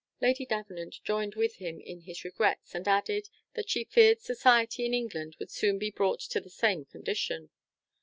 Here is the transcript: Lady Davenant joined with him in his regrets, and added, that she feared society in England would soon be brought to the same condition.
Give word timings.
Lady 0.19 0.47
Davenant 0.47 0.95
joined 1.03 1.35
with 1.35 1.57
him 1.57 1.79
in 1.79 2.01
his 2.01 2.23
regrets, 2.25 2.73
and 2.73 2.87
added, 2.87 3.29
that 3.53 3.69
she 3.69 3.83
feared 3.83 4.19
society 4.19 4.83
in 4.83 4.95
England 4.95 5.35
would 5.37 5.51
soon 5.51 5.77
be 5.77 5.91
brought 5.91 6.21
to 6.21 6.41
the 6.41 6.49
same 6.49 6.85
condition. 6.85 7.51